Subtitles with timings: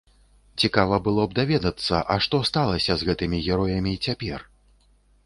[0.61, 4.39] Цікава было б даведацца, а што сталася з гэтымі героямі цяпер?